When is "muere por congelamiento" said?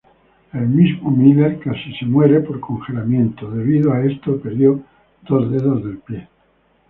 2.05-3.51